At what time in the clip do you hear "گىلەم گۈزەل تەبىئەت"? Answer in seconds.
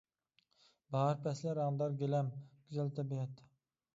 2.01-3.45